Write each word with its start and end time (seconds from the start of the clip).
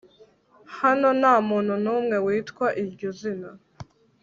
Hano 0.79 1.07
ntamuntu 1.19 1.73
numwe 1.83 2.17
witwa 2.25 2.67
iryo 2.83 3.09
zina 3.19 3.51